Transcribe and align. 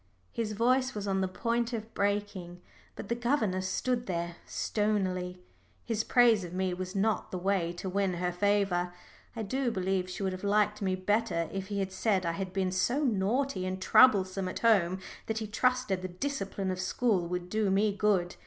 His 0.31 0.53
voice 0.53 0.95
was 0.95 1.07
on 1.07 1.21
the 1.21 1.27
point 1.27 1.73
of 1.73 1.93
breaking, 1.93 2.59
but 2.95 3.07
the 3.07 3.13
governess 3.13 3.67
stood 3.67 4.07
there 4.07 4.37
stonily. 4.47 5.43
His 5.85 6.03
praise 6.03 6.43
of 6.43 6.55
me 6.55 6.73
was 6.73 6.95
not 6.95 7.29
the 7.29 7.37
way 7.37 7.71
to 7.73 7.87
win 7.87 8.15
her 8.15 8.31
favour. 8.31 8.95
I 9.35 9.43
do 9.43 9.69
believe 9.69 10.09
she 10.09 10.23
would 10.23 10.33
have 10.33 10.43
liked 10.43 10.81
me 10.81 10.95
better 10.95 11.47
if 11.53 11.67
he 11.67 11.77
had 11.77 11.91
said 11.91 12.25
I 12.25 12.31
had 12.31 12.51
been 12.51 12.71
so 12.71 13.03
naughty 13.03 13.63
and 13.63 13.79
troublesome 13.79 14.47
at 14.49 14.61
home 14.61 14.97
that 15.27 15.37
he 15.37 15.45
trusted 15.45 16.01
the 16.01 16.07
discipline 16.07 16.71
of 16.71 16.79
school 16.79 17.27
would 17.27 17.47
do 17.47 17.69
me 17.69 17.95
good. 17.95 18.37